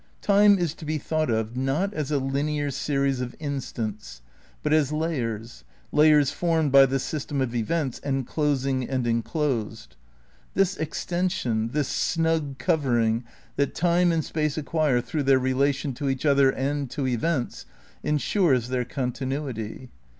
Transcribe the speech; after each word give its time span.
Time 0.23 0.57
is 0.57 0.73
to 0.73 0.83
be 0.83 0.97
thought 0.97 1.29
of, 1.29 1.55
not 1.55 1.93
as 1.93 2.09
a 2.09 2.17
linear 2.17 2.71
series 2.71 3.21
of 3.21 3.35
instants, 3.37 4.23
but 4.63 4.73
as 4.73 4.91
layers, 4.91 5.63
layers 5.91 6.31
formed 6.31 6.71
by 6.71 6.87
the 6.87 6.97
system 6.97 7.39
of 7.39 7.53
events 7.53 7.99
enclosing 8.03 8.83
and 8.89 9.05
enclosed. 9.05 9.95
This 10.55 10.75
extension, 10.75 11.67
this 11.69 11.87
snug 11.87 12.57
covering 12.57 13.23
that 13.57 13.75
time 13.75 14.11
and 14.11 14.25
space 14.25 14.57
acquire 14.57 15.01
through 15.01 15.21
their 15.21 15.37
relation 15.37 15.93
to 15.93 16.09
each 16.09 16.25
other 16.25 16.49
and 16.49 16.89
to 16.89 17.05
events, 17.05 17.67
ensures 18.03 18.69
their 18.69 18.85
con 18.85 19.11
tinuity. 19.11 19.89